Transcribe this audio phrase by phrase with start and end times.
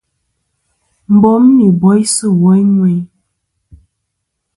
[1.21, 3.03] Bom nɨn boysɨ woyn ŋweyn.